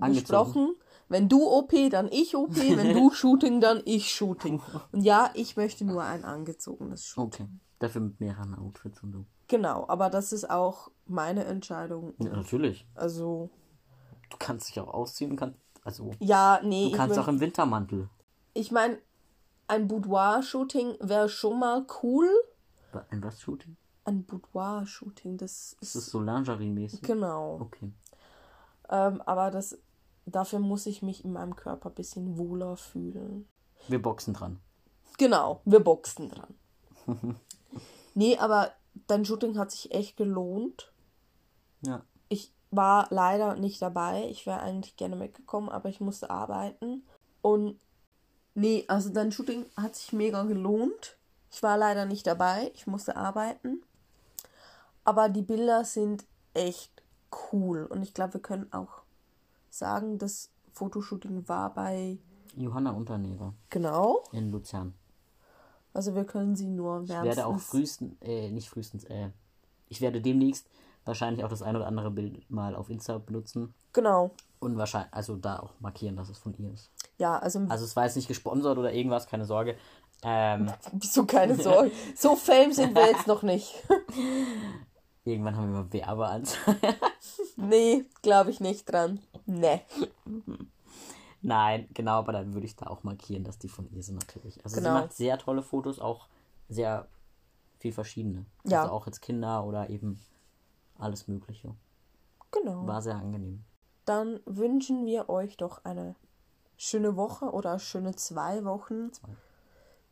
[0.00, 0.14] Angezogen.
[0.22, 0.74] besprochen,
[1.08, 4.60] wenn du OP, dann ich OP, wenn du Shooting, dann ich Shooting.
[4.92, 7.46] Und ja, ich möchte nur ein angezogenes Shooting.
[7.46, 7.48] Okay.
[7.78, 9.24] Dafür mit mehreren Outfits und so.
[9.48, 12.14] Genau, aber das ist auch meine Entscheidung.
[12.18, 12.86] Ja, natürlich.
[12.94, 13.50] Also,
[14.30, 15.60] Du kannst dich auch ausziehen kannst.
[15.84, 18.08] Also, ja, nee, du kannst auch im Wintermantel.
[18.54, 18.98] ich meine,
[19.68, 22.28] ein Boudoir-Shooting wäre schon mal cool.
[23.10, 23.76] Ein was Shooting?
[24.04, 27.02] Ein Boudoir-Shooting, das ist, Das ist so Lingerie-mäßig.
[27.02, 27.58] genau.
[27.60, 27.90] Okay.
[28.90, 29.78] Ähm, aber das,
[30.26, 33.48] dafür muss ich mich in meinem Körper ein bisschen wohler fühlen.
[33.88, 34.60] Wir boxen dran.
[35.18, 36.54] Genau, wir boxen dran.
[38.14, 38.72] nee, aber
[39.06, 40.92] dein Shooting hat sich echt gelohnt.
[41.82, 42.02] Ja.
[42.28, 44.26] Ich war leider nicht dabei.
[44.28, 47.04] Ich wäre eigentlich gerne mitgekommen, aber ich musste arbeiten.
[47.42, 47.78] Und
[48.54, 51.16] nee, also dein Shooting hat sich mega gelohnt.
[51.50, 52.70] Ich war leider nicht dabei.
[52.74, 53.82] Ich musste arbeiten.
[55.04, 56.90] Aber die Bilder sind echt
[57.52, 57.84] cool.
[57.84, 59.02] Und ich glaube, wir können auch
[59.70, 62.18] sagen, das Fotoshooting war bei.
[62.56, 64.22] Johanna Unternehmer Genau.
[64.32, 64.94] in Luzern.
[65.92, 69.30] Also wir können sie nur Ich werde auch wärmstens- frühestens, äh, nicht frühestens, äh,
[69.88, 70.66] ich werde demnächst
[71.04, 74.30] wahrscheinlich auch das ein oder andere Bild mal auf Insta benutzen Genau.
[74.60, 76.90] und wahrscheinlich, also da auch markieren, dass es von ihr ist.
[77.18, 79.76] Ja, also, Also es war jetzt nicht gesponsert oder irgendwas, keine Sorge.
[80.22, 81.90] Ähm, wieso keine Sorge.
[82.16, 83.74] so fame sind wir jetzt noch nicht.
[85.24, 86.94] irgendwann haben wir mal Werbeanzeigen.
[87.56, 89.20] nee, glaube ich nicht dran.
[89.46, 89.80] Nee.
[91.42, 94.64] Nein, genau, aber dann würde ich da auch markieren, dass die von ihr sind natürlich.
[94.64, 94.94] Also Genau.
[94.94, 96.26] sie macht sehr tolle Fotos, auch
[96.68, 97.06] sehr
[97.78, 98.46] viel verschiedene.
[98.64, 98.82] Ja.
[98.82, 100.18] Also auch jetzt Kinder oder eben
[100.98, 101.74] alles Mögliche.
[102.52, 102.86] Genau.
[102.86, 103.64] War sehr angenehm.
[104.04, 106.14] dann wünschen wir euch doch eine
[106.76, 109.10] schöne Woche oder schöne zwei Wochen.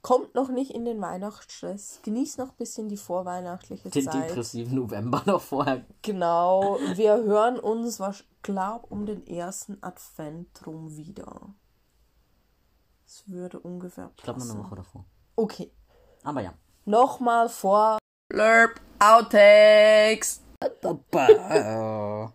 [0.01, 2.01] Kommt noch nicht in den Weihnachtsstress.
[2.03, 4.31] Genießt noch ein bisschen die vorweihnachtliche Den Zeit.
[4.31, 5.85] depressiven November noch vorher.
[6.03, 6.79] Genau.
[6.95, 11.55] Wir hören uns, was glaub, um den ersten Advent rum wieder.
[13.07, 14.15] Es würde ungefähr passen.
[14.17, 15.05] Ich glaube noch eine Woche davor.
[15.37, 15.71] Okay.
[16.25, 16.55] Aber ja.
[16.85, 20.42] Nochmal vor Blurb Outtakes.
[20.63, 22.31] パパパ